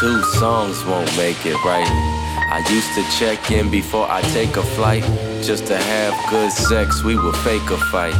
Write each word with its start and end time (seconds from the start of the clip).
Two 0.00 0.22
songs 0.38 0.82
won't 0.86 1.14
make 1.18 1.44
it 1.44 1.62
right. 1.62 1.86
I 1.86 2.64
used 2.70 2.94
to 2.94 3.18
check 3.18 3.50
in 3.50 3.70
before 3.70 4.06
I 4.08 4.22
take 4.32 4.56
a 4.56 4.62
flight. 4.62 5.02
Just 5.42 5.66
to 5.66 5.76
have 5.76 6.30
good 6.30 6.50
sex, 6.50 7.04
we 7.04 7.16
would 7.16 7.36
fake 7.36 7.68
a 7.70 7.76
fight. 7.92 8.14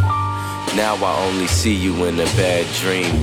Now 0.77 0.96
I 0.96 1.27
only 1.27 1.46
see 1.46 1.74
you 1.74 2.04
in 2.04 2.20
a 2.20 2.30
bad 2.37 2.66
dream. 2.77 3.15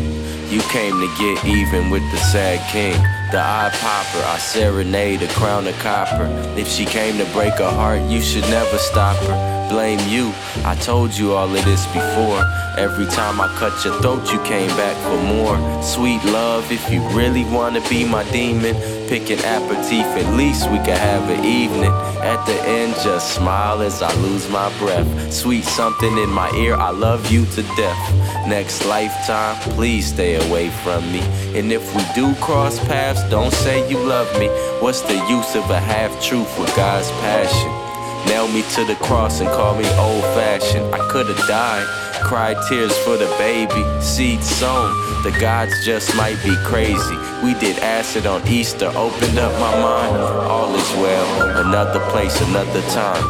You 0.49 0.61
came 0.71 0.99
to 0.99 1.07
get 1.19 1.45
even 1.45 1.91
with 1.91 2.03
the 2.11 2.17
sad 2.17 2.59
king. 2.71 2.99
The 3.31 3.39
eye 3.39 3.69
popper, 3.73 4.25
I 4.25 4.37
serenade 4.39 5.21
a 5.21 5.27
crown 5.27 5.67
of 5.67 5.77
copper. 5.79 6.25
If 6.57 6.67
she 6.67 6.85
came 6.85 7.17
to 7.17 7.25
break 7.31 7.59
a 7.59 7.69
heart, 7.69 8.01
you 8.09 8.21
should 8.21 8.49
never 8.49 8.77
stop 8.77 9.17
her. 9.27 9.56
Blame 9.69 9.99
you, 10.07 10.33
I 10.63 10.75
told 10.75 11.13
you 11.13 11.33
all 11.33 11.53
of 11.53 11.65
this 11.65 11.85
before. 11.87 12.41
Every 12.77 13.05
time 13.07 13.41
I 13.41 13.47
cut 13.57 13.83
your 13.83 13.99
throat, 14.01 14.31
you 14.31 14.41
came 14.43 14.69
back 14.77 14.95
for 15.03 15.21
more. 15.23 15.83
Sweet 15.83 16.23
love, 16.25 16.71
if 16.71 16.89
you 16.89 17.01
really 17.09 17.43
wanna 17.43 17.81
be 17.89 18.05
my 18.05 18.23
demon, 18.31 18.75
pick 19.09 19.29
an 19.29 19.39
aperitif, 19.39 20.05
at 20.05 20.33
least 20.35 20.69
we 20.71 20.77
could 20.77 20.97
have 20.97 21.29
an 21.29 21.43
evening. 21.43 21.91
At 22.21 22.45
the 22.45 22.61
end, 22.63 22.93
just 23.03 23.35
smile 23.35 23.81
as 23.81 24.01
I 24.01 24.13
lose 24.21 24.49
my 24.49 24.69
breath. 24.79 25.33
Sweet 25.33 25.65
something 25.65 26.17
in 26.17 26.29
my 26.29 26.49
ear, 26.51 26.75
I 26.75 26.91
love 26.91 27.29
you 27.29 27.45
to 27.45 27.63
death. 27.75 28.47
Next 28.47 28.85
lifetime, 28.85 29.55
please 29.73 30.07
stay 30.07 30.35
away 30.47 30.69
from 30.69 31.11
me. 31.11 31.19
And 31.57 31.71
if 31.71 31.93
we 31.93 32.03
do 32.15 32.33
cross 32.35 32.79
paths, 32.87 33.21
don't 33.29 33.53
say 33.53 33.89
you 33.89 33.97
love 33.97 34.31
me. 34.39 34.47
What's 34.79 35.01
the 35.01 35.15
use 35.27 35.55
of 35.55 35.69
a 35.69 35.79
half 35.79 36.11
truth 36.23 36.57
with 36.57 36.73
God's 36.75 37.11
passion? 37.19 37.76
Nail 38.37 38.47
me 38.49 38.61
to 38.75 38.85
the 38.85 38.93
cross 38.97 39.39
and 39.39 39.49
call 39.49 39.75
me 39.75 39.83
old 39.97 40.23
fashioned. 40.37 40.93
I 40.93 40.99
could've 41.09 41.47
died 41.47 41.87
cried 42.21 42.55
tears 42.69 42.95
for 42.99 43.17
the 43.17 43.25
baby. 43.39 43.83
Seed 43.99 44.43
sown, 44.43 44.91
the 45.23 45.35
gods 45.41 45.73
just 45.83 46.15
might 46.15 46.37
be 46.43 46.55
crazy. 46.63 47.17
We 47.43 47.55
did 47.55 47.79
acid 47.79 48.27
on 48.27 48.47
Easter, 48.47 48.91
opened 48.93 49.39
up 49.39 49.51
my 49.59 49.73
mind. 49.81 50.17
All 50.17 50.75
is 50.75 50.91
well, 51.01 51.65
another 51.65 51.99
place, 52.11 52.39
another 52.49 52.81
time. 52.91 53.23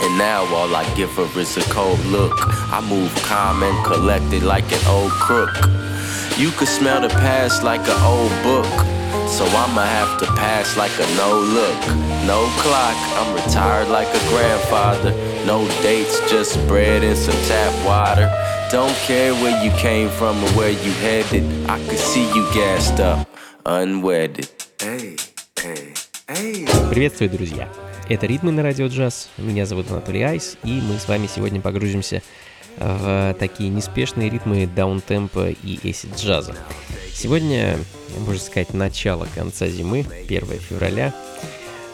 And 0.00 0.16
now 0.16 0.46
all 0.54 0.74
I 0.74 0.84
give 0.94 1.10
her 1.16 1.28
is 1.38 1.58
a 1.58 1.62
cold 1.68 2.02
look. 2.06 2.32
I 2.72 2.80
move 2.88 3.14
calm 3.16 3.62
and 3.62 3.84
collected 3.84 4.42
like 4.44 4.72
an 4.72 4.86
old 4.86 5.12
crook. 5.12 5.54
You 6.38 6.52
could 6.52 6.68
smell 6.68 7.02
the 7.02 7.10
past 7.10 7.62
like 7.62 7.82
an 7.82 8.00
old 8.02 8.32
book 8.42 8.97
So 9.27 9.45
I'ma 9.45 9.83
have 9.83 10.19
to 10.19 10.25
pass 10.35 10.77
like 10.77 10.91
a 10.99 11.07
no 11.15 11.39
look. 11.39 11.79
No 12.25 12.47
clock, 12.61 12.97
I'm 13.19 13.33
retired 13.33 13.89
like 13.89 14.07
a 14.07 14.19
grandfather. 14.29 15.11
No 15.45 15.67
dates, 15.81 16.19
just 16.29 16.55
bread 16.67 17.03
and 17.03 17.17
some 17.17 17.39
tap 17.47 17.73
water. 17.85 18.31
Don't 18.71 18.95
care 19.07 19.33
where 19.33 19.63
you 19.63 19.71
came 19.77 20.09
from 20.09 20.43
or 20.43 20.49
where 20.51 20.71
you 20.71 20.91
headed. 20.93 21.43
I 21.69 21.79
could 21.87 21.99
see 21.99 22.25
you 22.33 22.43
gassed 22.53 22.99
up, 22.99 23.27
unwedded. 23.65 24.49
Hey, 24.79 25.17
hey, 25.59 25.93
hey. 26.27 26.65
Приветствую, 26.89 27.29
друзья! 27.29 27.69
Это 28.09 28.25
«Ритмы 28.25 28.51
на 28.51 28.63
радио 28.63 28.87
джаз». 28.87 29.29
Меня 29.37 29.65
зовут 29.65 29.89
Анатолий 29.89 30.23
Айс, 30.23 30.57
и 30.63 30.81
мы 30.81 30.99
с 30.99 31.07
вами 31.07 31.27
сегодня 31.27 31.61
погрузимся 31.61 32.21
в 32.76 33.34
такие 33.38 33.70
неспешные 33.70 34.30
ритмы 34.30 34.66
даунтемпа 34.66 35.50
и 35.50 35.90
эсид 35.90 36.16
джаза. 36.16 36.54
Сегодня, 37.12 37.78
можно 38.18 38.40
сказать, 38.40 38.74
начало 38.74 39.26
конца 39.34 39.66
зимы, 39.68 40.06
1 40.28 40.46
февраля. 40.60 41.14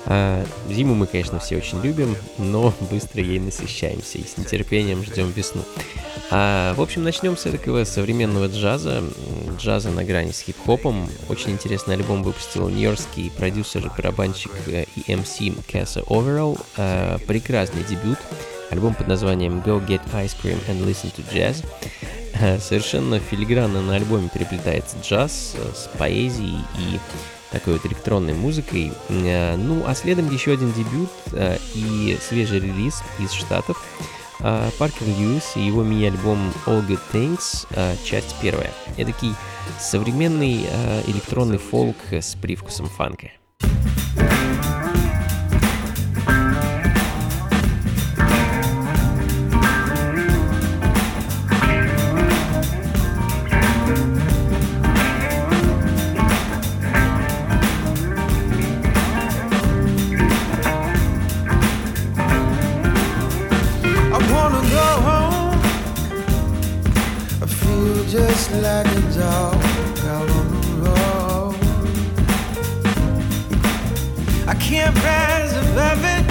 А, 0.07 0.45
зиму 0.69 0.95
мы, 0.95 1.07
конечно, 1.07 1.39
все 1.39 1.57
очень 1.57 1.81
любим, 1.81 2.17
но 2.37 2.75
быстро 2.91 3.23
ей 3.23 3.41
насыщаемся 3.41 4.19
и 4.19 4.25
с 4.25 4.37
нетерпением 4.37 5.03
ждем 5.03 5.31
весну. 5.31 5.63
А, 6.31 6.75
в 6.75 6.83
общем, 6.83 7.05
начнем 7.05 7.37
с 7.37 7.43
такого 7.43 7.85
современного 7.85 8.49
джаза, 8.49 9.03
джаза 9.59 9.91
на 9.91 10.05
грани 10.05 10.33
с 10.33 10.41
хип-хопом. 10.41 11.09
Очень 11.29 11.53
интересный 11.53 11.95
альбом 11.95 12.23
выпустил 12.23 12.69
нью-йоркский 12.69 13.31
продюсер, 13.31 13.91
барабанщик 13.97 14.53
и 14.67 15.01
MC 15.11 15.57
Касса 15.71 16.01
Overall. 16.01 16.61
А, 16.77 17.19
прекрасный 17.27 17.85
дебют. 17.85 18.19
Альбом 18.75 18.95
под 18.95 19.09
названием 19.09 19.61
Go 19.61 19.85
Get 19.87 20.03
Ice 20.13 20.37
Cream 20.43 20.59
and 20.69 20.85
Listen 20.85 21.15
to 21.15 21.25
Jazz. 21.33 21.65
А, 22.41 22.59
совершенно 22.59 23.21
филигранно 23.21 23.81
на 23.81 23.95
альбоме 23.95 24.29
переплетается 24.29 24.97
джаз 25.01 25.55
с 25.75 25.89
поэзией 25.97 26.59
и 26.79 26.99
такой 27.55 27.75
вот 27.75 27.87
электронной 27.87 28.35
музыкой. 28.35 28.93
Э, 29.09 29.55
ну, 29.57 29.85
а 29.87 29.95
следом 29.95 30.29
еще 30.31 30.53
один 30.53 30.73
дебют 30.73 31.11
э, 31.33 31.57
и 31.75 32.19
свежий 32.21 32.59
релиз 32.59 33.03
из 33.21 33.31
Штатов. 33.31 33.83
Э, 34.41 34.71
Паркер 34.77 35.07
Льюис 35.07 35.53
и 35.55 35.61
его 35.61 35.85
мини-альбом 35.85 36.53
All 36.67 36.85
Good 36.87 37.01
Things, 37.13 37.67
часть 38.05 38.35
первая. 38.43 38.73
Эдакий 38.97 39.35
современный 39.79 40.67
электронный 41.07 41.59
фолк 41.59 41.97
с 42.11 42.35
привкусом 42.35 42.87
фанка. 42.87 43.31
like 68.61 68.87
a 68.87 69.01
dog 69.19 69.55
out 70.15 70.29
on 70.31 70.47
the 70.53 70.67
road. 70.85 71.57
I 74.47 74.55
can't 74.55 74.97
rise 75.03 75.53
above 75.65 76.05
it. 76.17 76.25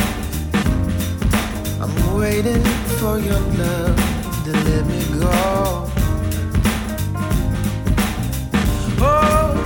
I'm 1.82 1.96
waiting 2.18 2.64
for 3.00 3.20
your 3.20 3.40
love 3.60 3.98
to 4.46 4.52
let 4.52 4.86
me 4.86 5.02
go. 5.20 5.90
Oh, 9.06 9.64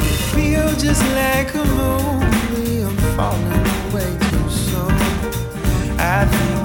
just 0.80 1.04
like 1.16 1.54
a 1.54 1.66
movie. 1.66 2.82
I'm 2.84 2.98
falling 3.18 3.68
away 3.92 4.12
too 4.30 4.50
soon. 4.50 4.94
I 6.00 6.26
think 6.26 6.57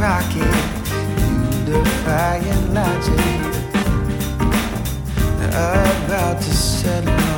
pocket, 0.00 0.40
you 1.66 1.74
defying 1.74 2.72
logic. 2.72 3.20
About 5.52 6.40
to 6.40 6.54
settle. 6.54 7.29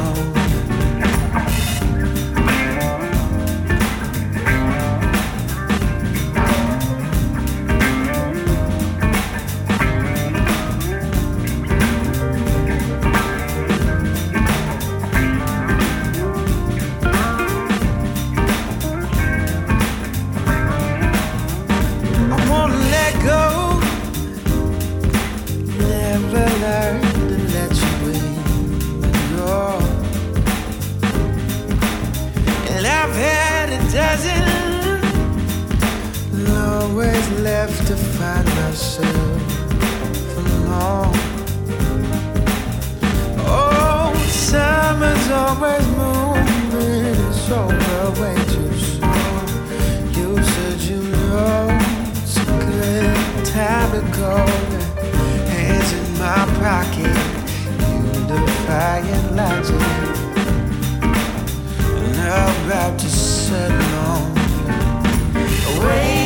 rising. 34.13 35.01
Always 36.55 37.31
left 37.41 37.87
to 37.87 37.97
find 37.97 38.47
myself 38.61 39.07
alone. 40.37 41.17
Oh, 43.39 44.13
summer's 44.29 45.29
always 45.31 45.87
moving. 46.01 47.15
It's 47.27 47.51
over 47.51 48.21
way 48.21 48.37
too 48.55 48.73
soon. 48.93 49.45
You 50.17 50.29
said 50.53 50.81
you 50.91 51.03
know 51.03 51.63
it's 52.23 52.37
a 52.37 52.45
good 52.45 53.47
time 53.47 53.91
to 53.97 54.03
go. 54.19 54.37
Hands 55.53 55.93
in 55.99 56.07
my 56.19 56.43
pocket, 56.61 57.17
you 57.89 58.03
defying 58.29 59.37
logic. 59.37 59.83
And 61.97 62.17
I'm 62.21 62.67
about 62.67 62.99
to 62.99 63.32
said 63.53 63.71
no. 63.93 64.33
Away 65.77 66.22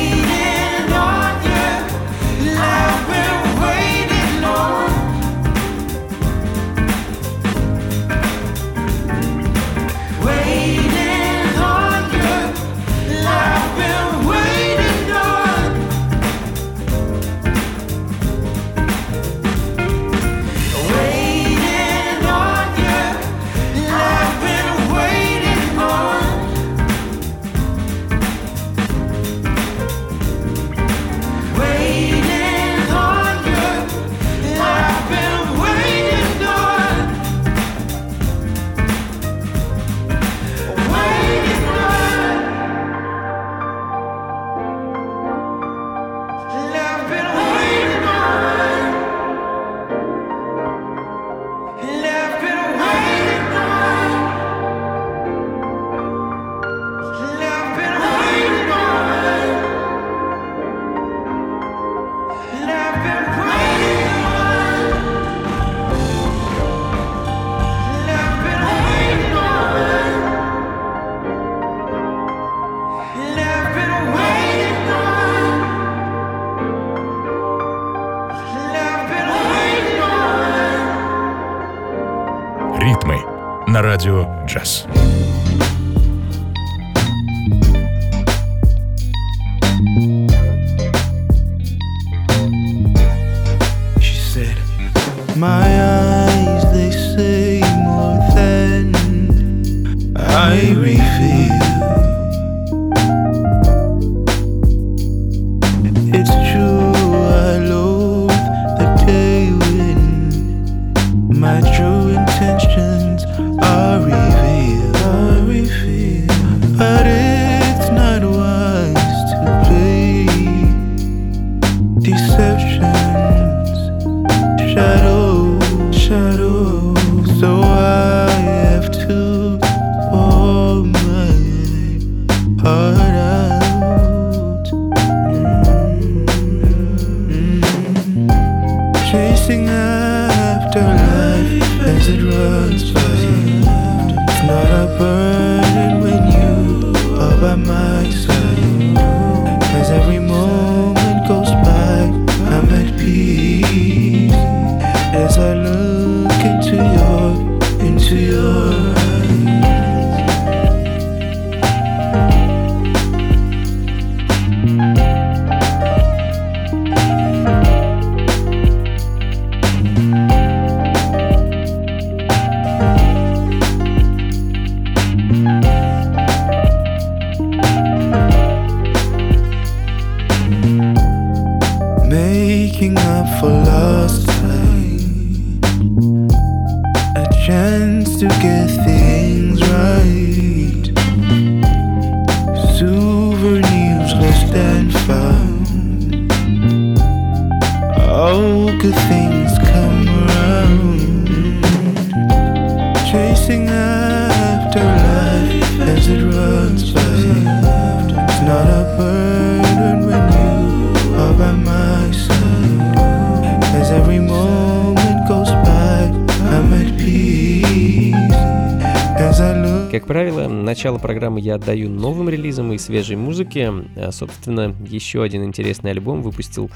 правило, 220.17 220.47
начало 220.47 220.97
программы 220.97 221.39
я 221.39 221.55
отдаю 221.55 221.91
новым 221.91 222.27
релизам 222.27 222.73
и 222.73 222.79
свежей 222.79 223.15
музыке. 223.15 223.71
А, 223.95 224.11
Собственно, 224.11 224.75
еще 224.87 225.21
один 225.21 225.43
интересный 225.43 225.91
альбом 225.91 226.23
выпустил 226.23 226.71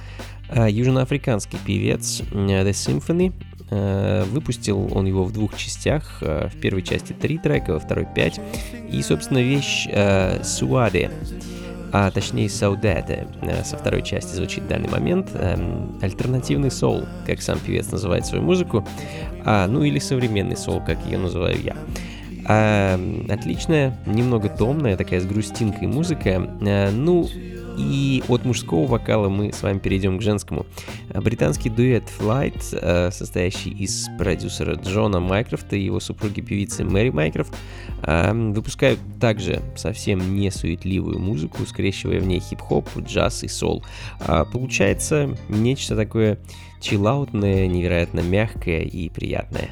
а, 0.48 0.70
южноафриканский 0.70 1.58
певец 1.66 2.22
The 2.32 2.70
Symphony. 2.70 3.34
Э, 3.72 4.26
Выпустил 4.26 4.96
он 4.96 5.08
его 5.08 5.24
в 5.24 5.34
двух 5.34 5.58
частях. 5.58 6.22
В 6.22 6.52
первой 6.62 6.84
части 6.84 7.14
три 7.14 7.40
трека, 7.40 7.74
во 7.74 7.80
второй 7.80 8.06
пять. 8.14 8.40
И, 8.92 9.02
собственно, 9.02 9.40
вещь 9.40 9.88
Суаде, 10.44 11.10
а 11.92 12.12
точнее 12.12 12.48
Саудете, 12.48 13.28
э, 13.42 13.64
со 13.64 13.76
второй 13.76 14.04
части 14.04 14.36
звучит 14.36 14.66
в 14.66 14.68
данный 14.68 14.90
момент. 14.90 15.32
Альтернативный 16.00 16.70
соул, 16.70 17.06
как 17.26 17.42
сам 17.42 17.58
певец 17.58 17.92
называет 17.92 18.28
свою 18.28 18.44
музыку. 18.44 18.88
А, 19.46 19.66
ну 19.66 19.84
или 19.84 19.98
современный 19.98 20.58
соул, 20.58 20.80
как 20.86 21.04
ее 21.08 21.18
называю 21.18 21.60
я. 21.60 21.76
А, 22.46 23.00
отличная, 23.30 23.98
немного 24.06 24.50
томная, 24.50 24.98
такая 24.98 25.20
с 25.20 25.26
грустинкой 25.26 25.88
музыка. 25.88 26.50
А, 26.62 26.92
ну, 26.92 27.28
и 27.78 28.24
от 28.28 28.46
мужского 28.46 28.86
вокала 28.86 29.30
мы 29.30 29.54
с 29.54 29.64
вами 29.64 29.80
перейдем 29.80 30.18
к 30.18 30.22
женскому. 30.22 30.66
Британский 31.14 31.70
дуэт 31.70 32.04
Flight, 32.20 32.62
а, 32.74 33.10
состоящий 33.12 33.70
из 33.70 34.08
продюсера 34.18 34.76
Джона 34.76 35.20
Майкрофта 35.20 35.76
и 35.76 35.84
его 35.84 36.00
супруги 36.00 36.42
певицы 36.42 36.84
Мэри 36.84 37.10
Майкрофт, 37.10 37.54
а, 38.04 38.34
выпускают 38.34 39.00
также 39.20 39.62
совсем 39.76 40.36
не 40.36 40.52
суетливую 40.52 41.20
музыку, 41.20 41.66
скрещивая 41.66 42.20
в 42.20 42.28
ней 42.28 42.40
хип-хоп, 42.40 42.88
джаз 42.98 43.44
и 43.44 43.48
сол. 43.48 43.84
А, 44.20 44.46
Получается 44.46 45.38
нечто 45.50 45.96
такое 45.96 46.38
чиллаутное, 46.82 47.68
невероятно 47.68 48.20
мягкое 48.20 48.82
и 48.82 49.10
приятное. 49.10 49.70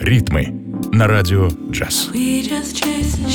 Ритмы 0.00 0.46
на 0.92 1.06
радио 1.06 1.50
«Джаз». 1.70 2.08
We 2.14 2.48
just 2.48 2.74
chase 2.74 3.16
the 3.16 3.28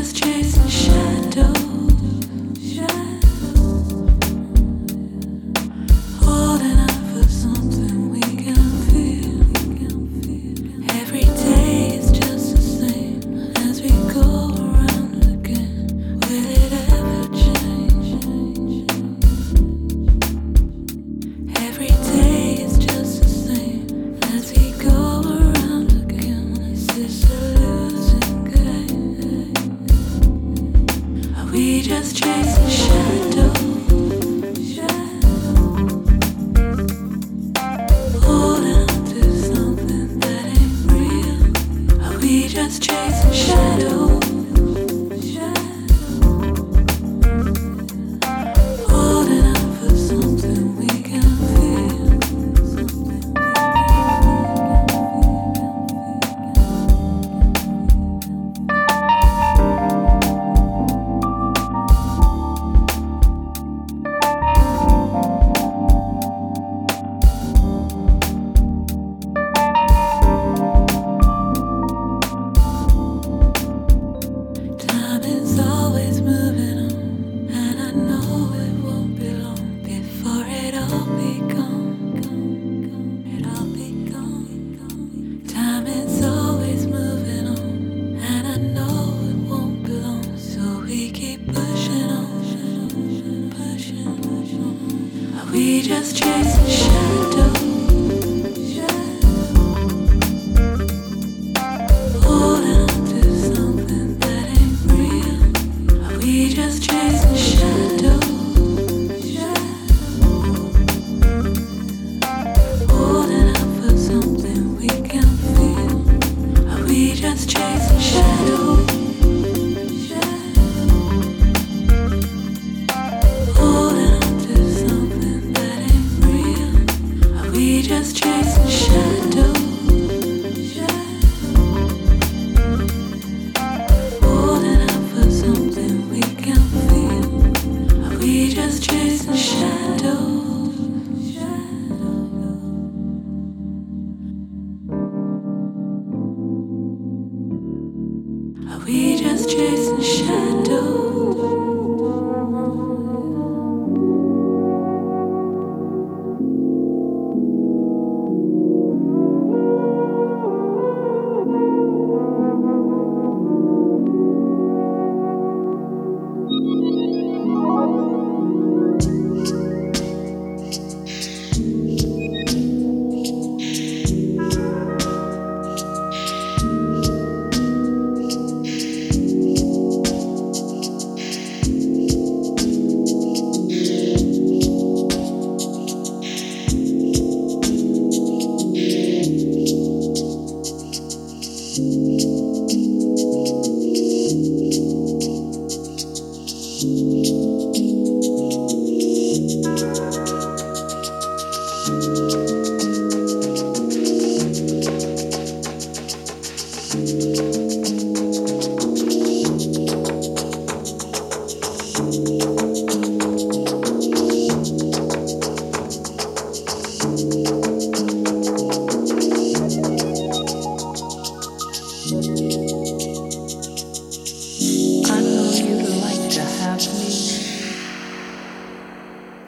just 0.00 0.16
chasing 0.16 0.66
shadows? 0.66 1.59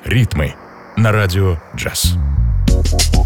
Ритмы 0.05 0.55
на 0.97 1.11
радио 1.11 1.57
джаз. 1.75 2.13
Ну 2.69 3.23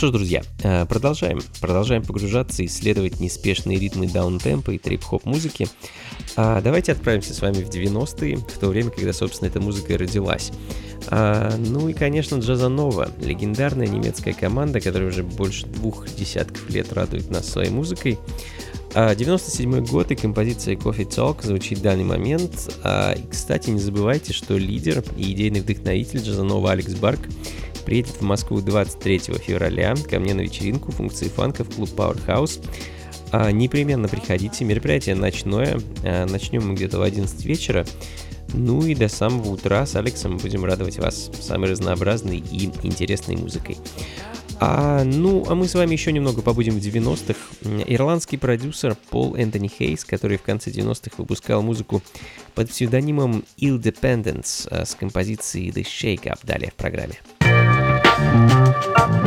что 0.00 0.06
ж, 0.06 0.12
друзья, 0.12 0.42
э, 0.62 0.86
продолжаем. 0.86 1.40
Продолжаем 1.60 2.02
погружаться 2.02 2.62
и 2.62 2.66
исследовать 2.66 3.20
неспешные 3.20 3.78
ритмы 3.78 4.08
даунтемпа 4.08 4.70
и 4.70 4.78
трип-хоп 4.78 5.26
музыки. 5.26 5.68
А 6.36 6.62
давайте 6.62 6.92
отправимся 6.92 7.34
с 7.34 7.42
вами 7.42 7.62
в 7.62 7.68
90-е, 7.68 8.38
в 8.38 8.58
то 8.58 8.68
время, 8.68 8.88
когда, 8.88 9.12
собственно, 9.12 9.50
эта 9.50 9.60
музыка 9.60 9.92
и 9.92 9.96
родилась. 9.98 10.52
А, 11.08 11.54
ну 11.58 11.90
и, 11.90 11.92
конечно, 11.92 12.36
Джазанова, 12.36 13.10
легендарная 13.20 13.88
немецкая 13.88 14.32
команда, 14.32 14.80
которая 14.80 15.10
уже 15.10 15.22
больше 15.22 15.66
двух 15.66 16.08
десятков 16.08 16.70
лет 16.70 16.94
радует 16.94 17.28
нас 17.28 17.46
своей 17.50 17.68
музыкой. 17.68 18.18
А, 18.94 19.14
97 19.14 19.84
год 19.84 20.10
и 20.12 20.16
композиция 20.16 20.76
Coffee 20.76 21.06
Talk 21.06 21.44
звучит 21.44 21.80
в 21.80 21.82
данный 21.82 22.04
момент. 22.04 22.74
А, 22.82 23.12
и, 23.12 23.28
кстати, 23.28 23.68
не 23.68 23.80
забывайте, 23.80 24.32
что 24.32 24.56
лидер 24.56 25.04
и 25.18 25.30
идейный 25.32 25.60
вдохновитель 25.60 26.20
Джазанова 26.20 26.70
Алекс 26.72 26.94
Барк 26.94 27.20
приедет 27.84 28.20
в 28.20 28.22
Москву 28.22 28.60
23 28.60 29.18
февраля 29.18 29.94
ко 30.08 30.18
мне 30.18 30.34
на 30.34 30.40
вечеринку 30.40 30.92
функции 30.92 31.28
фанка 31.28 31.64
в 31.64 31.74
клуб 31.74 31.90
Powerhouse. 31.96 32.64
А, 33.32 33.50
непременно 33.52 34.08
приходите, 34.08 34.64
мероприятие 34.64 35.14
ночное, 35.14 35.80
а, 36.04 36.26
начнем 36.26 36.66
мы 36.66 36.74
где-то 36.74 36.98
в 36.98 37.02
11 37.02 37.44
вечера. 37.44 37.86
Ну 38.52 38.84
и 38.84 38.94
до 38.94 39.08
самого 39.08 39.50
утра 39.50 39.86
с 39.86 39.94
Алексом 39.94 40.36
будем 40.38 40.64
радовать 40.64 40.98
вас 40.98 41.30
самой 41.40 41.70
разнообразной 41.70 42.38
и 42.38 42.70
интересной 42.82 43.36
музыкой. 43.36 43.76
А, 44.62 45.04
ну, 45.04 45.44
а 45.48 45.54
мы 45.54 45.66
с 45.66 45.74
вами 45.74 45.92
еще 45.92 46.12
немного 46.12 46.42
побудем 46.42 46.74
в 46.74 46.82
90-х. 46.84 47.38
Ирландский 47.86 48.36
продюсер 48.36 48.94
Пол 49.08 49.34
Энтони 49.34 49.68
Хейс, 49.68 50.04
который 50.04 50.36
в 50.36 50.42
конце 50.42 50.70
90-х 50.70 51.14
выпускал 51.16 51.62
музыку 51.62 52.02
под 52.54 52.68
псевдонимом 52.68 53.44
Ill 53.56 53.80
Dependence 53.80 54.68
а, 54.70 54.84
с 54.84 54.94
композицией 54.94 55.70
The 55.70 55.82
Shake 55.82 56.24
Up 56.24 56.40
далее 56.42 56.70
в 56.70 56.74
программе. 56.74 57.20
Música 58.80 59.20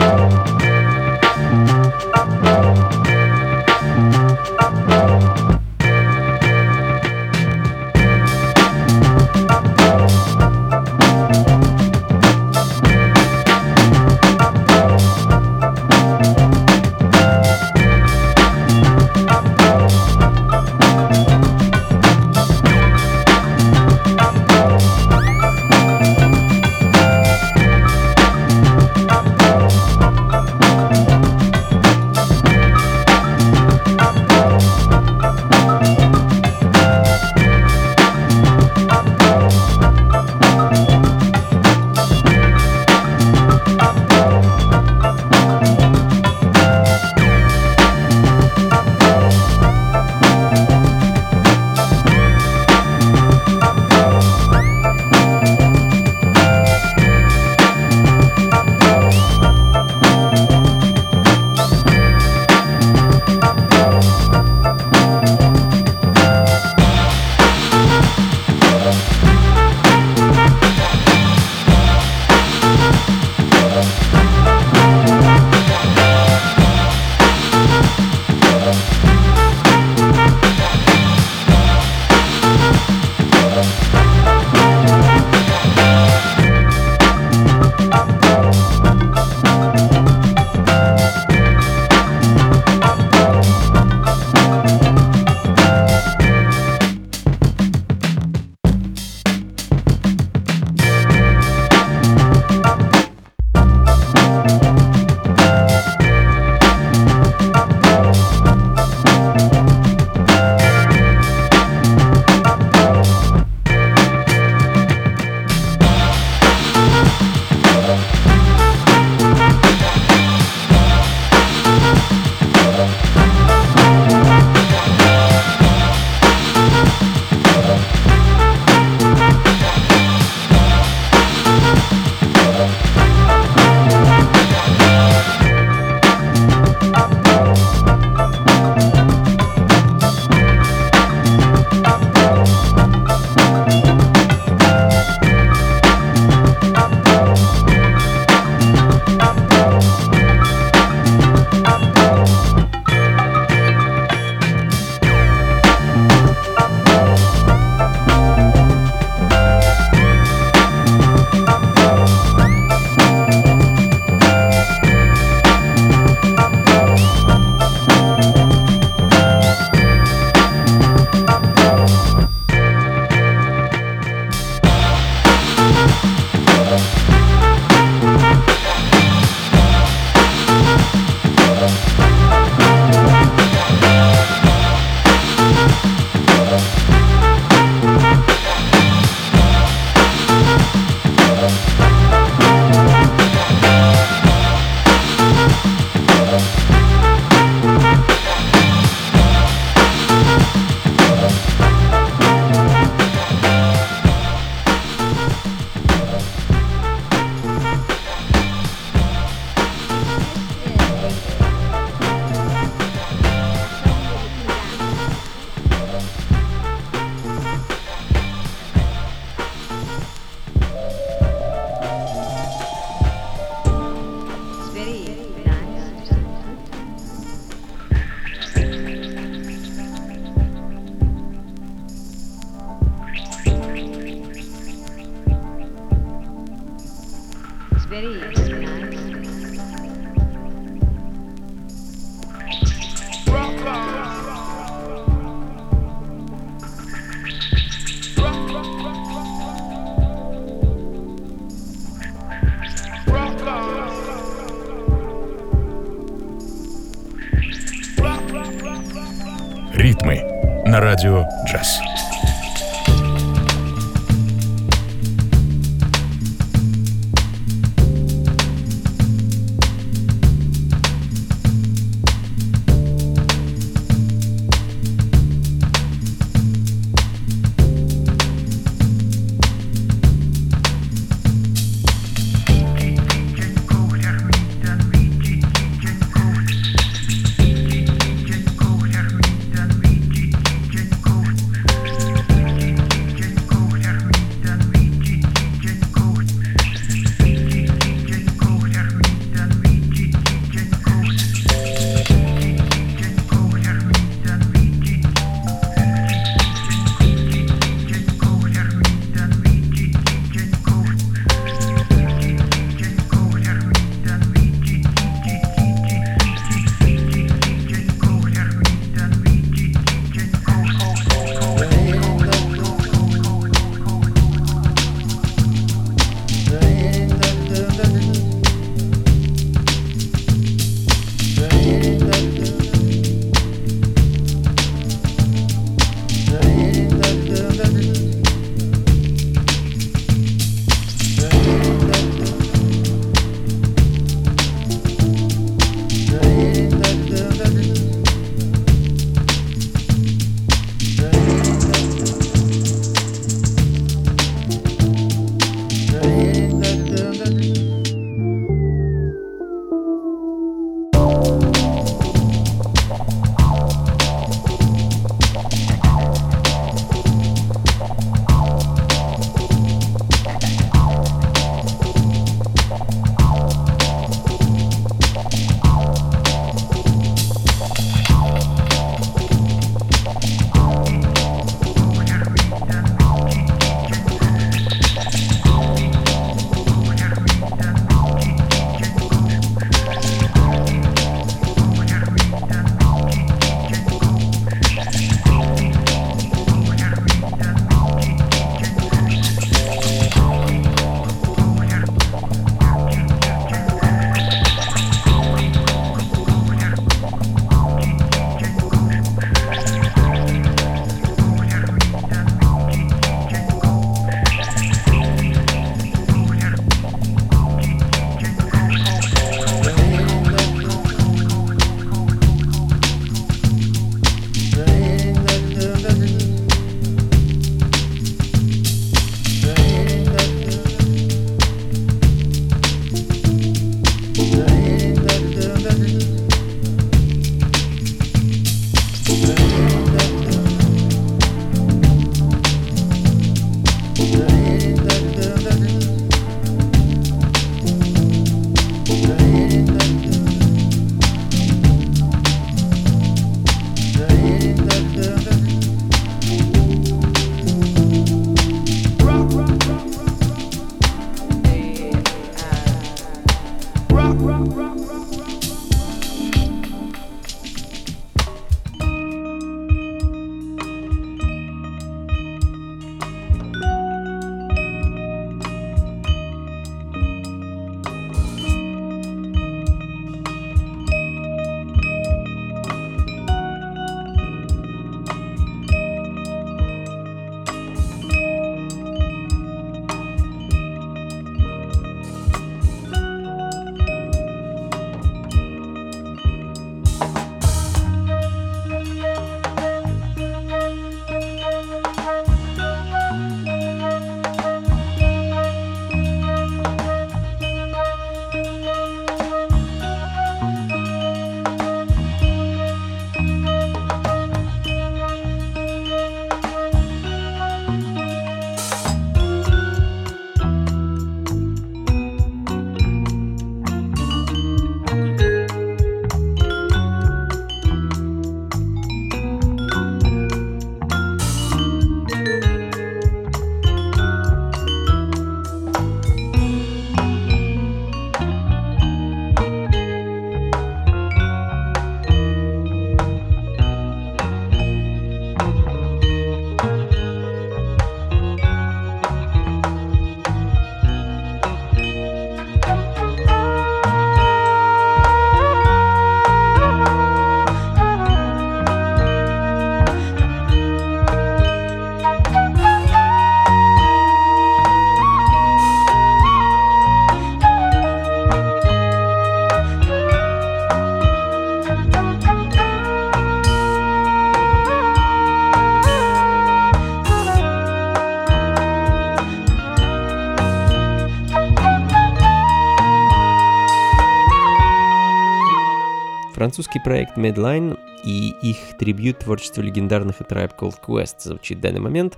Французский 586.64 586.80
проект 586.80 587.18
Medline 587.18 587.78
и 588.06 588.34
их 588.42 588.78
трибют 588.80 589.20
творчеству 589.20 589.62
легендарных 589.62 590.22
A 590.22 590.24
Tribe 590.24 590.54
Called 590.58 590.76
Quest 590.82 591.16
звучит 591.20 591.58
в 591.58 591.62
данный 591.62 591.82
момент. 591.82 592.18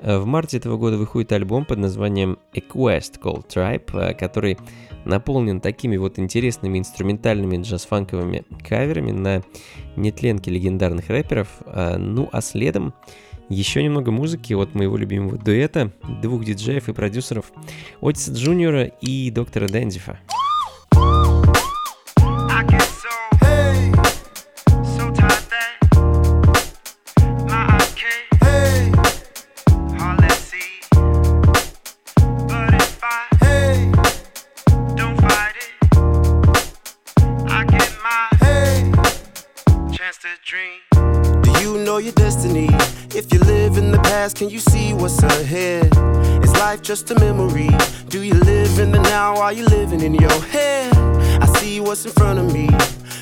Э, 0.00 0.18
В 0.18 0.26
марте 0.26 0.58
этого 0.58 0.76
года 0.76 0.98
выходит 0.98 1.32
альбом 1.32 1.64
под 1.64 1.78
названием 1.78 2.38
A 2.54 2.58
Quest 2.58 3.18
Called 3.18 3.46
Tribe, 3.48 3.98
э, 3.98 4.12
который 4.12 4.58
наполнен 5.06 5.62
такими 5.62 5.96
вот 5.96 6.18
интересными 6.18 6.78
инструментальными 6.78 7.56
джаз-фанковыми 7.56 8.44
каверами 8.68 9.12
на 9.12 9.42
нетленки 9.96 10.50
легендарных 10.50 11.08
рэперов. 11.08 11.48
Э, 11.64 11.96
Ну 11.96 12.28
а 12.32 12.42
следом 12.42 12.92
еще 13.48 13.82
немного 13.82 14.10
музыки 14.10 14.52
от 14.52 14.74
моего 14.74 14.98
любимого 14.98 15.38
дуэта, 15.38 15.90
двух 16.20 16.44
диджеев 16.44 16.90
и 16.90 16.92
продюсеров 16.92 17.50
Отиса 18.02 18.32
Джуниора 18.32 18.84
и 18.84 19.30
доктора 19.30 19.68
Дэнзифа. 19.68 20.18
Do 40.44 41.50
you 41.60 41.78
know 41.78 41.96
your 41.96 42.12
destiny? 42.12 42.68
If 43.14 43.32
you 43.32 43.38
live 43.40 43.78
in 43.78 43.90
the 43.90 43.98
past, 43.98 44.36
can 44.36 44.50
you 44.50 44.58
see 44.58 44.92
what's 44.92 45.22
ahead? 45.22 45.86
Is 46.44 46.52
life 46.58 46.82
just 46.82 47.10
a 47.10 47.18
memory? 47.18 47.70
Do 48.08 48.22
you 48.22 48.34
live 48.34 48.78
in 48.78 48.92
the 48.92 49.00
now? 49.00 49.36
Are 49.36 49.52
you 49.52 49.64
living 49.64 50.02
in 50.02 50.14
your 50.14 50.40
head? 50.42 50.94
I 51.42 51.46
see 51.58 51.80
what's 51.80 52.04
in 52.04 52.12
front 52.12 52.38
of 52.38 52.52
me, 52.52 52.68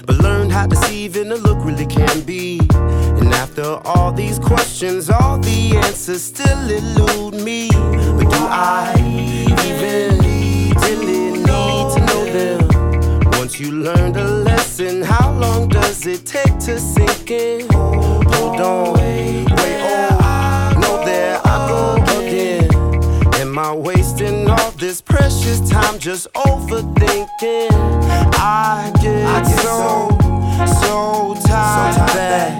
but 0.06 0.16
learn 0.16 0.50
how 0.50 0.66
deceiving 0.66 1.28
the 1.28 1.36
look 1.36 1.64
really 1.64 1.86
can 1.86 2.22
be. 2.22 2.58
And 2.72 3.32
after 3.32 3.80
all 3.84 4.12
these 4.12 4.40
questions, 4.40 5.08
all 5.08 5.38
the 5.38 5.76
answers 5.76 6.22
still 6.22 6.68
elude 6.68 7.34
me. 7.42 7.68
But 7.70 8.28
do 8.28 8.40
I 8.40 8.92
even 9.60 10.18
really 10.18 11.30
need 11.30 11.92
to 11.94 12.00
know 12.08 12.24
them? 12.24 13.30
Once 13.38 13.60
you 13.60 13.70
learn 13.70 14.12
the 14.12 14.24
lesson, 14.24 15.02
how 15.02 15.23
does 15.86 16.06
it 16.06 16.24
take 16.24 16.58
to 16.60 16.78
sink 16.78 17.30
in? 17.30 17.68
Hold 17.70 18.60
on, 18.60 18.94
wait, 18.94 19.46
oh, 19.50 20.74
no, 20.80 21.04
there 21.04 21.38
I 21.44 21.68
go 21.68 22.02
again. 22.20 23.34
Am 23.34 23.58
I 23.58 23.72
wasting 23.74 24.48
all 24.48 24.70
this 24.72 25.02
precious 25.02 25.60
time 25.68 25.98
just 25.98 26.32
overthinking? 26.32 27.70
I 28.34 28.92
get, 29.02 29.44
so, 29.62 30.08
so 30.80 31.34
tired 31.46 32.08
that 32.16 32.58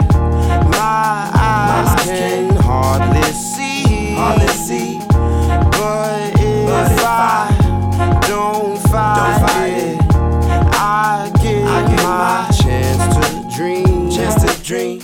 my 0.70 1.30
eyes 1.34 2.04
can 2.04 2.54
hardly 2.56 3.22
see. 3.32 4.14
Hardly 4.14 4.48
see. 4.48 4.98
But 5.78 6.38
if 6.40 7.04
I 7.04 8.20
don't 8.28 8.78
fight 8.88 9.70
it, 9.70 9.98
I 10.74 11.32
get 11.42 11.64
my 12.02 12.53
dream. 13.56 14.10
Chance 14.10 14.42
to 14.44 14.64
dream. 14.64 15.00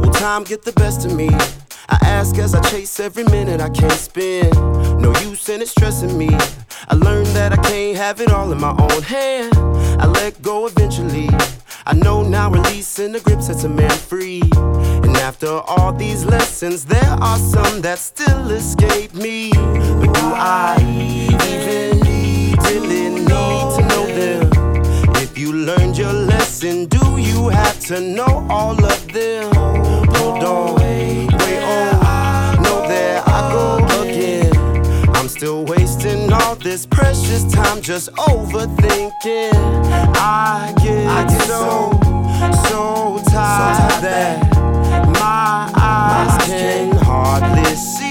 Will 0.00 0.12
time 0.12 0.44
get 0.44 0.62
the 0.62 0.72
best 0.72 1.06
of 1.06 1.14
me? 1.14 1.28
I 1.88 1.98
ask 2.02 2.36
as 2.38 2.54
I 2.54 2.60
chase 2.70 3.00
every 3.00 3.24
minute 3.24 3.60
I 3.60 3.70
can't 3.70 3.92
spend. 3.92 4.52
No 5.00 5.14
use 5.20 5.48
in 5.48 5.62
it 5.62 5.68
stressing 5.68 6.16
me. 6.16 6.28
I 6.88 6.94
learned 6.94 7.28
that 7.28 7.52
I 7.52 7.56
can't 7.56 7.96
have 7.96 8.20
it 8.20 8.30
all 8.30 8.52
in 8.52 8.60
my 8.60 8.70
own 8.78 9.02
hand. 9.02 9.54
I 10.00 10.06
let 10.06 10.42
go 10.42 10.66
eventually. 10.66 11.28
I 11.86 11.94
know 11.94 12.22
now 12.22 12.50
releasing 12.50 13.12
the 13.12 13.20
grip 13.20 13.40
sets 13.40 13.64
a 13.64 13.68
man 13.68 13.90
free. 13.90 14.42
And 14.54 15.16
after 15.16 15.48
all 15.48 15.92
these 15.92 16.24
lessons, 16.24 16.84
there 16.84 17.16
are 17.20 17.38
some 17.38 17.80
that 17.82 17.98
still 17.98 18.50
escape 18.50 19.14
me. 19.14 19.52
But 19.52 20.12
do 20.12 20.26
I 20.34 20.76
even 21.30 22.00
really 22.60 23.10
need 23.10 23.26
to 23.76 23.86
know 23.88 24.06
them? 24.06 24.50
If 25.16 25.38
you 25.38 25.52
learned 25.52 25.96
your 25.96 26.12
lesson, 26.12 26.86
you 27.46 27.52
have 27.52 27.78
to 27.78 28.00
know 28.00 28.46
all 28.50 28.84
of 28.84 29.12
them? 29.12 29.54
Hold 29.54 30.42
on, 30.42 30.74
wait, 30.76 31.28
oh, 31.32 32.58
no, 32.64 32.88
there 32.88 33.22
I 33.24 33.38
go 33.52 34.02
again. 34.02 35.14
I'm 35.14 35.28
still 35.28 35.64
wasting 35.64 36.32
all 36.32 36.56
this 36.56 36.86
precious 36.86 37.44
time 37.52 37.80
just 37.82 38.10
overthinking. 38.14 39.52
I 40.16 40.74
get, 40.82 41.30
so, 41.46 41.92
so 42.68 43.22
tired 43.30 44.02
that 44.02 45.06
my 45.20 45.70
eyes 45.76 46.46
can 46.48 46.96
hardly 46.96 47.64
see. 47.76 48.05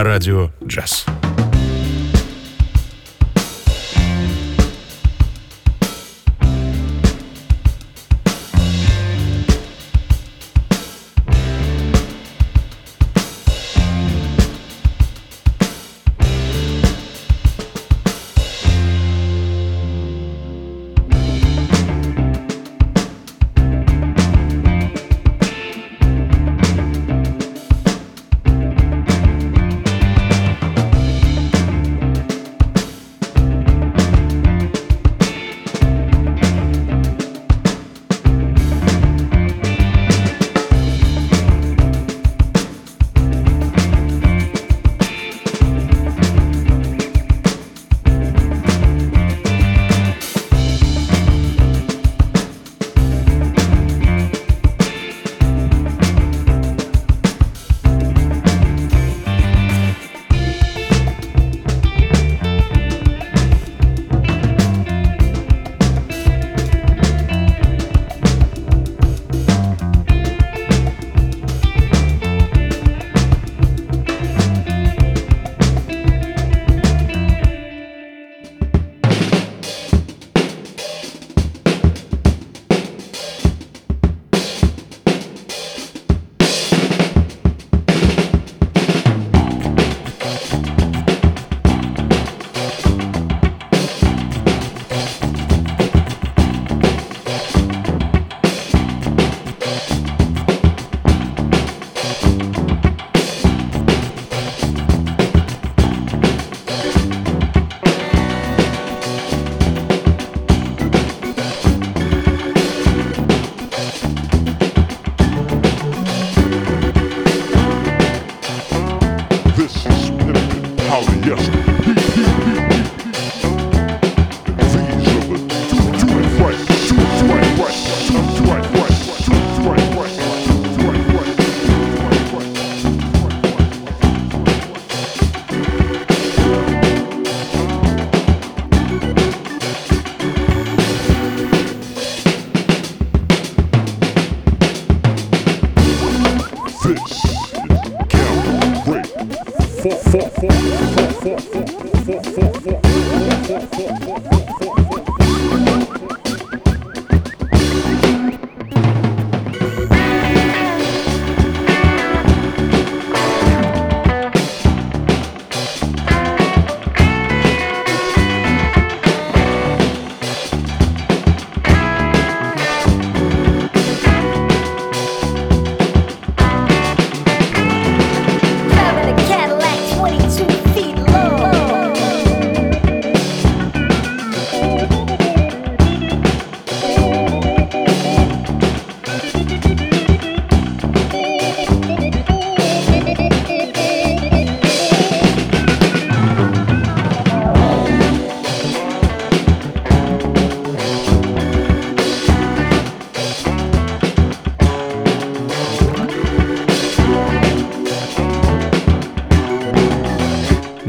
На 0.00 0.04
радио 0.04 0.48
джаз. 0.64 1.19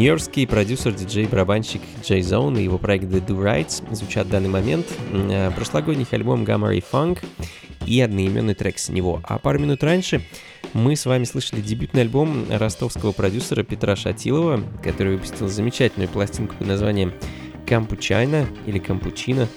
Нью-Йоркский 0.02 0.47
продюсер, 0.47 0.93
диджей, 0.93 1.28
барабанщик 1.28 1.80
Джей 2.02 2.24
Зон 2.24 2.58
и 2.58 2.64
его 2.64 2.80
проект 2.80 3.06
The 3.06 3.24
Do 3.24 3.39
Rights 3.39 3.84
звучат 3.93 4.26
в 4.26 4.30
данный 4.32 4.49
момент. 4.49 4.88
Э, 5.12 5.52
прошлогодний 5.52 6.08
альбом 6.10 6.43
Gamma 6.43 6.72
Ray 6.72 6.84
Funk 6.91 7.20
и 7.86 8.02
одноименный 8.02 8.56
трек 8.56 8.80
с 8.80 8.89
него. 8.89 9.22
А 9.24 9.38
пару 9.38 9.60
минут 9.60 9.84
раньше 9.84 10.24
мы 10.74 10.95
с 10.95 11.06
вами 11.06 11.26
слышали 11.26 11.62
дебютный 11.62 12.02
альбом 12.02 12.45
ростовского 12.49 13.12
продюсера 13.12 13.62
Петра 13.62 13.95
Шатилова, 13.95 14.64
который 14.82 15.18
выпустил 15.18 15.47
замечательную 15.47 16.10
пластинку 16.10 16.56
под 16.56 16.66
названием 16.66 17.14
Кампучайна 17.72 18.47
или 18.65 18.80
Кампучина 18.80 19.47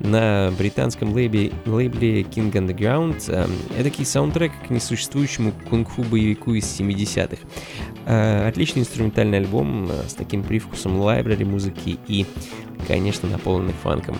на 0.00 0.52
британском 0.58 1.12
лейбле, 1.12 1.52
лейбле 1.66 2.22
King 2.22 2.50
Underground. 2.50 3.22
Э, 3.28 3.46
эдакий 3.78 4.04
саундтрек 4.04 4.50
к 4.66 4.70
несуществующему 4.70 5.52
кунг-фу 5.68 6.02
боевику 6.02 6.54
из 6.54 6.64
70-х. 6.64 7.36
Э, 8.06 8.48
отличный 8.48 8.82
инструментальный 8.82 9.38
альбом 9.38 9.88
э, 9.88 10.08
с 10.08 10.14
таким 10.14 10.42
привкусом 10.42 10.98
лайбрери 10.98 11.44
музыки 11.44 11.96
и, 12.08 12.26
конечно, 12.88 13.28
наполненный 13.28 13.74
фанком. 13.84 14.18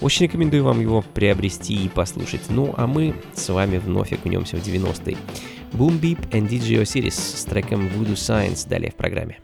Очень 0.00 0.26
рекомендую 0.26 0.64
вам 0.64 0.80
его 0.80 1.04
приобрести 1.14 1.74
и 1.74 1.88
послушать. 1.88 2.46
Ну, 2.48 2.74
а 2.76 2.88
мы 2.88 3.14
с 3.32 3.48
вами 3.48 3.78
вновь 3.78 4.12
окунемся 4.12 4.56
в 4.56 4.66
90-е. 4.66 5.16
Boom 5.72 6.00
Beep 6.00 6.30
and 6.30 6.48
DJ 6.48 6.82
Osiris 6.82 7.12
с 7.12 7.44
треком 7.44 7.86
Voodoo 7.86 8.14
Science 8.14 8.68
далее 8.68 8.90
в 8.90 8.96
программе. 8.96 9.38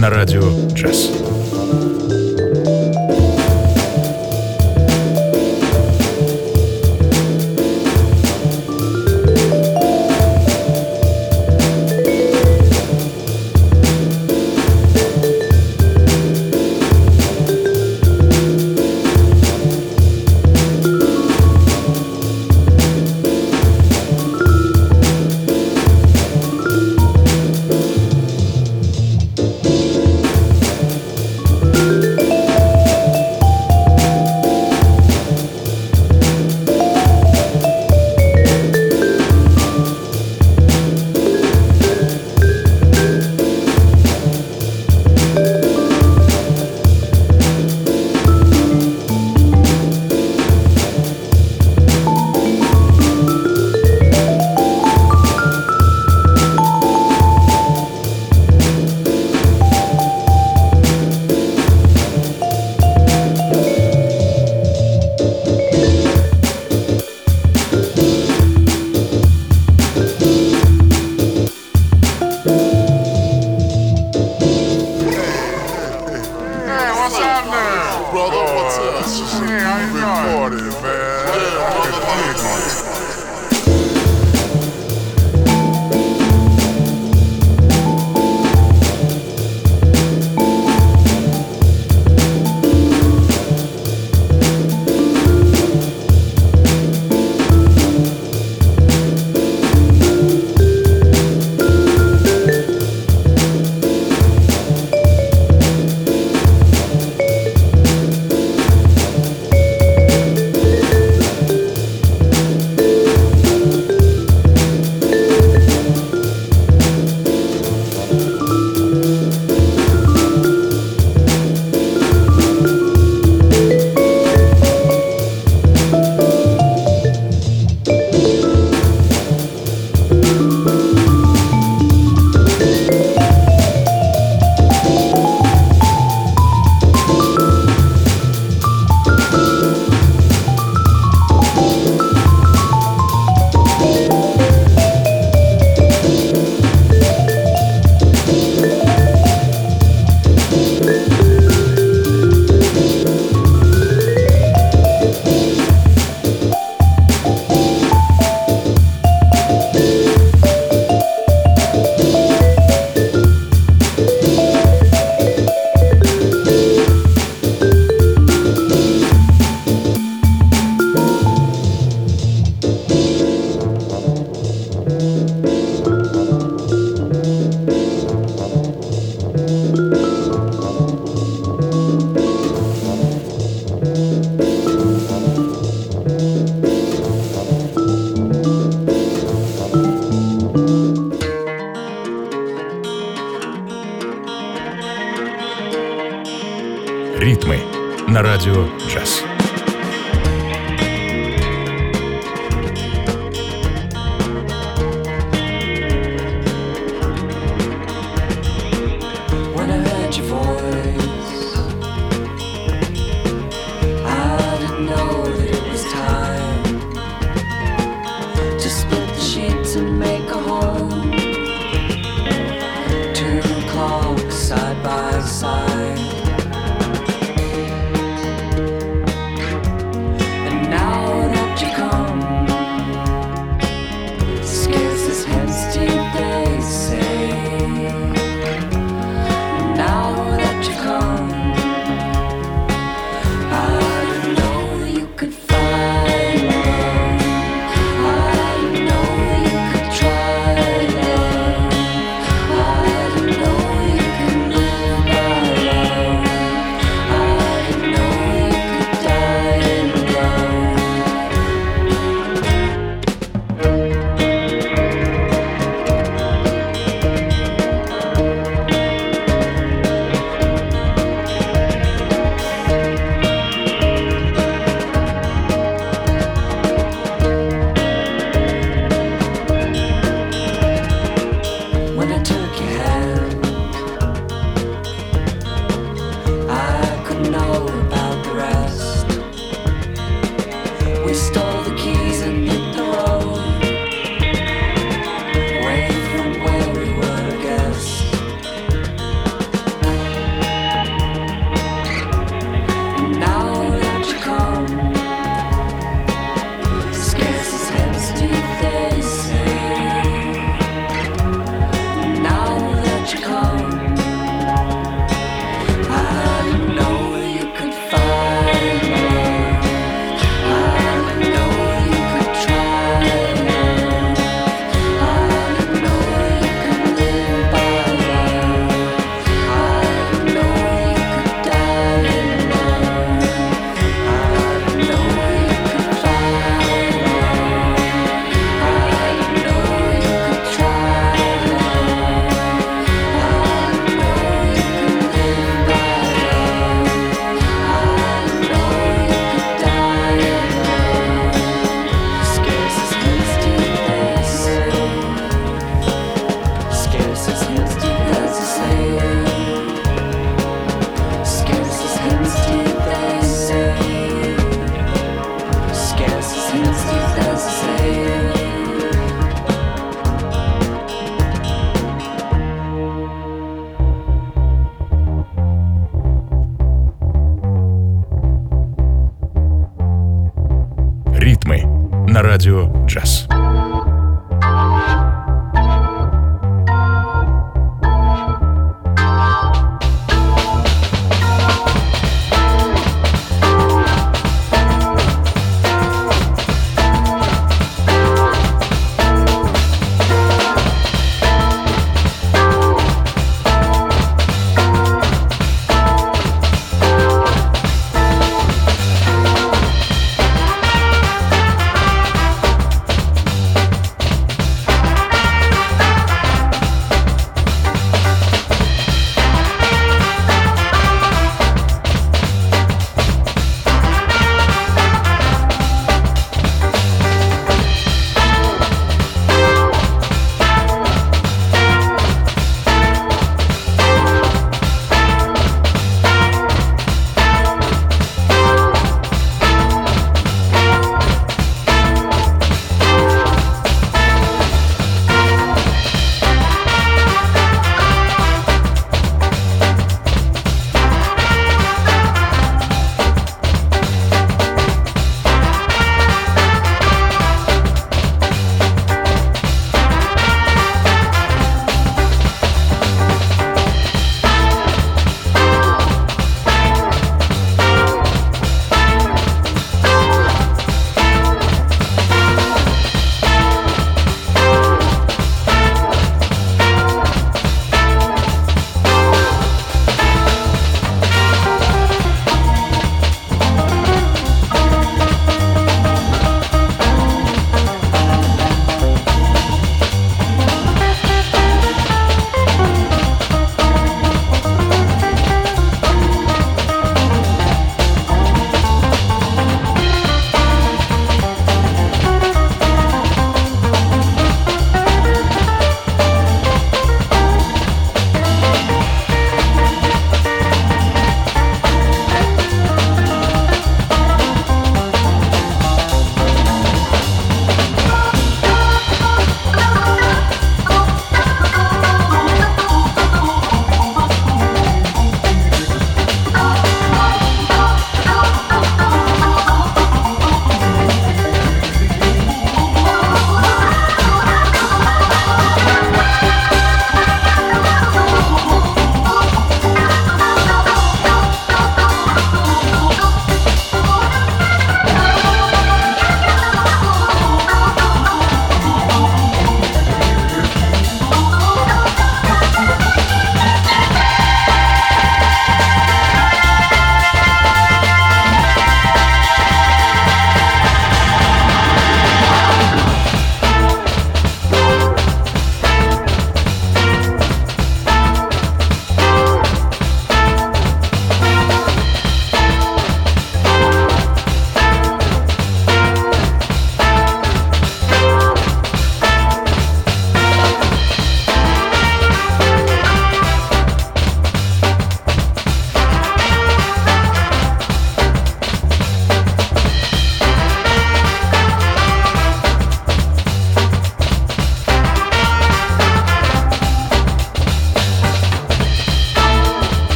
На 0.00 0.08
радио 0.08 0.40
джаз. 0.72 1.29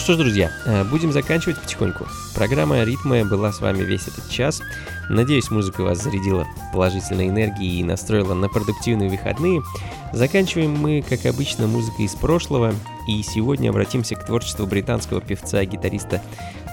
Что 0.00 0.14
ж, 0.14 0.16
друзья, 0.16 0.50
э, 0.64 0.82
будем 0.84 1.12
заканчивать 1.12 1.60
потихоньку. 1.60 2.06
Программа 2.34 2.82
«Ритмы» 2.84 3.24
была 3.24 3.52
с 3.52 3.60
вами 3.60 3.82
весь 3.82 4.08
этот 4.08 4.28
час. 4.30 4.62
Надеюсь, 5.10 5.50
музыка 5.50 5.82
вас 5.82 6.02
зарядила 6.02 6.46
положительной 6.72 7.28
энергией 7.28 7.80
и 7.80 7.84
настроила 7.84 8.32
на 8.32 8.48
продуктивные 8.48 9.10
выходные. 9.10 9.62
Заканчиваем 10.12 10.72
мы, 10.72 11.04
как 11.06 11.26
обычно, 11.26 11.66
музыкой 11.66 12.06
из 12.06 12.14
прошлого. 12.14 12.72
И 13.06 13.22
сегодня 13.22 13.68
обратимся 13.70 14.14
к 14.14 14.24
творчеству 14.24 14.66
британского 14.66 15.20
певца-гитариста 15.20 16.22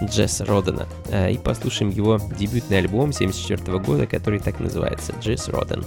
Джесса 0.04 0.46
Родена. 0.46 0.88
э, 1.10 1.34
И 1.34 1.38
послушаем 1.38 1.92
его 1.92 2.20
дебютный 2.40 2.78
альбом 2.78 3.12
1974 3.12 3.80
года, 3.80 4.08
который 4.08 4.40
так 4.40 4.60
называется 4.62 5.14
«Джесс 5.20 5.50
Роден». 5.50 5.84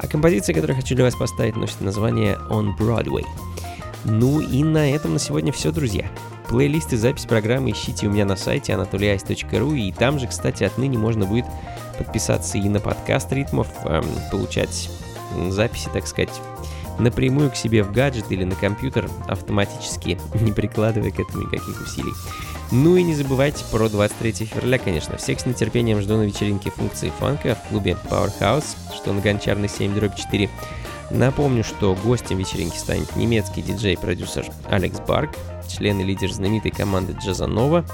А 0.00 0.06
композиция, 0.06 0.54
которую 0.54 0.76
хочу 0.76 0.94
для 0.94 1.04
вас 1.04 1.16
поставить, 1.16 1.56
носит 1.56 1.80
название 1.80 2.38
«On 2.50 2.76
Broadway». 2.78 3.24
Ну 4.04 4.40
и 4.40 4.62
на 4.62 4.90
этом 4.90 5.14
на 5.14 5.18
сегодня 5.18 5.52
все, 5.52 5.72
друзья. 5.72 6.08
Плейлисты 6.52 6.98
запись 6.98 7.24
программы 7.24 7.70
ищите 7.70 8.06
у 8.06 8.10
меня 8.10 8.26
на 8.26 8.36
сайте 8.36 8.74
anatolyice.ru 8.74 9.74
и 9.74 9.90
там 9.90 10.18
же, 10.18 10.26
кстати, 10.26 10.64
отныне 10.64 10.98
можно 10.98 11.24
будет 11.24 11.46
подписаться 11.96 12.58
и 12.58 12.68
на 12.68 12.78
подкаст 12.78 13.32
ритмов, 13.32 13.68
эм, 13.86 14.04
получать 14.30 14.90
записи, 15.48 15.88
так 15.94 16.06
сказать, 16.06 16.42
напрямую 16.98 17.50
к 17.50 17.56
себе 17.56 17.82
в 17.82 17.90
гаджет 17.90 18.26
или 18.28 18.44
на 18.44 18.54
компьютер 18.54 19.08
автоматически, 19.28 20.20
не 20.42 20.52
прикладывая 20.52 21.10
к 21.10 21.20
этому 21.20 21.44
никаких 21.44 21.80
усилий. 21.80 22.12
Ну 22.70 22.96
и 22.96 23.02
не 23.02 23.14
забывайте 23.14 23.64
про 23.70 23.88
23 23.88 24.32
февраля, 24.44 24.78
конечно. 24.78 25.16
Всех 25.16 25.40
с 25.40 25.46
нетерпением 25.46 26.02
жду 26.02 26.18
на 26.18 26.24
вечеринке 26.24 26.70
функции 26.70 27.10
фанка 27.18 27.54
в 27.54 27.68
клубе 27.70 27.96
Powerhouse, 28.10 28.76
что 28.94 29.14
на 29.14 29.22
Гончарной 29.22 29.70
7 29.70 29.94
дробь 29.94 30.16
4. 30.16 30.50
Напомню, 31.12 31.64
что 31.64 31.94
гостем 31.94 32.36
вечеринки 32.36 32.76
станет 32.76 33.16
немецкий 33.16 33.62
диджей-продюсер 33.62 34.46
Алекс 34.68 35.00
Барк, 35.00 35.30
член 35.72 36.00
и 36.00 36.04
лидер 36.04 36.32
знаменитой 36.32 36.70
команды 36.70 37.16
Джазанова, 37.20 37.84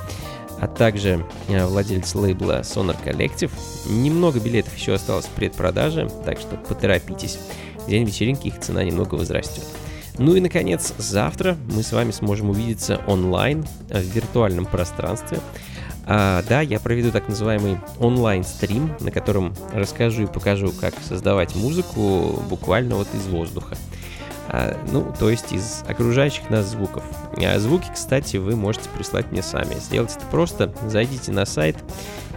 а 0.60 0.66
также 0.66 1.24
э, 1.48 1.64
владелец 1.64 2.14
лейбла 2.14 2.60
Sonar 2.60 2.96
Collective. 3.04 3.50
Немного 3.88 4.40
билетов 4.40 4.76
еще 4.76 4.94
осталось 4.94 5.26
в 5.26 5.30
предпродаже, 5.30 6.08
так 6.24 6.40
что 6.40 6.56
поторопитесь. 6.56 7.38
День 7.86 8.04
вечеринки 8.04 8.48
их 8.48 8.60
цена 8.60 8.84
немного 8.84 9.14
возрастет. 9.14 9.64
Ну 10.18 10.34
и, 10.34 10.40
наконец, 10.40 10.92
завтра 10.98 11.56
мы 11.72 11.82
с 11.82 11.92
вами 11.92 12.10
сможем 12.10 12.50
увидеться 12.50 13.00
онлайн 13.06 13.64
э, 13.88 14.00
в 14.00 14.04
виртуальном 14.04 14.66
пространстве. 14.66 15.38
А, 16.10 16.42
да, 16.48 16.62
я 16.62 16.80
проведу 16.80 17.12
так 17.12 17.28
называемый 17.28 17.78
онлайн-стрим, 18.00 18.96
на 19.00 19.10
котором 19.10 19.54
расскажу 19.74 20.22
и 20.22 20.26
покажу, 20.26 20.72
как 20.72 20.94
создавать 21.06 21.54
музыку 21.54 22.42
буквально 22.48 22.96
вот 22.96 23.08
из 23.14 23.26
воздуха. 23.26 23.76
А, 24.50 24.76
ну, 24.90 25.12
то 25.18 25.28
есть 25.28 25.52
из 25.52 25.84
окружающих 25.86 26.48
нас 26.48 26.66
звуков. 26.66 27.04
А 27.36 27.58
звуки, 27.58 27.90
кстати, 27.92 28.38
вы 28.38 28.56
можете 28.56 28.88
прислать 28.88 29.30
мне 29.30 29.42
сами. 29.42 29.74
Сделать 29.74 30.16
это 30.16 30.24
просто. 30.26 30.72
Зайдите 30.86 31.32
на 31.32 31.44
сайт 31.44 31.76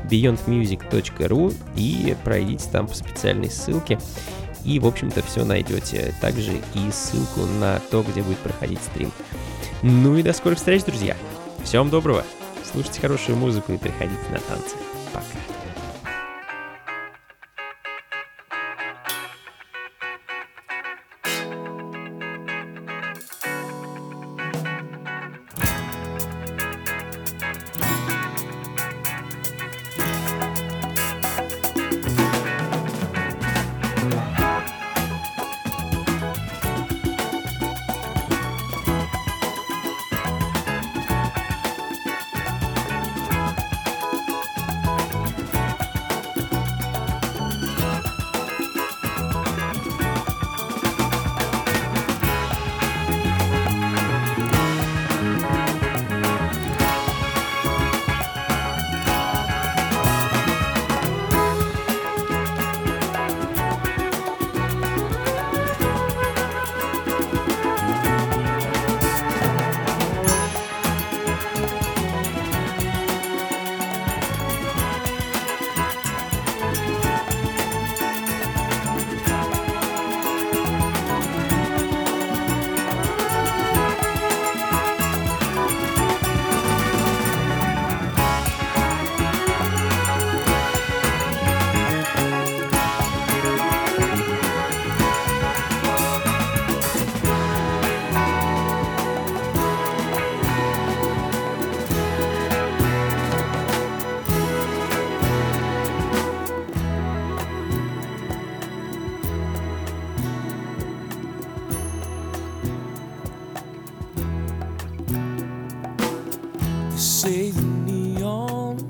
beyondmusic.ru 0.10 1.56
и 1.76 2.18
пройдите 2.24 2.70
там 2.70 2.88
по 2.88 2.96
специальной 2.96 3.50
ссылке. 3.50 3.98
И, 4.66 4.80
в 4.80 4.86
общем-то, 4.86 5.24
все 5.24 5.46
найдете. 5.46 6.14
Также 6.20 6.54
и 6.74 6.92
ссылку 6.92 7.46
на 7.60 7.80
то, 7.92 8.04
где 8.04 8.22
будет 8.22 8.40
проходить 8.40 8.80
стрим. 8.84 9.12
Ну 9.82 10.18
и 10.18 10.24
до 10.24 10.34
скорых 10.34 10.58
встреч, 10.58 10.84
друзья. 10.84 11.16
Всем 11.64 11.90
доброго. 11.90 12.26
Слушайте 12.70 13.02
хорошую 13.02 13.38
музыку 13.38 13.72
и 13.72 13.78
приходите 13.78 14.22
на 14.32 14.40
танцы. 14.40 14.76
Пока. 15.14 15.26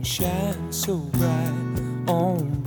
Neon 0.01 0.03
shines 0.03 0.85
so 0.85 0.97
bright 0.97 2.09
on 2.09 2.60